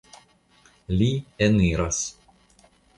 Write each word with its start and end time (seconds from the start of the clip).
Li 1.01 1.11
eniras. 1.49 2.03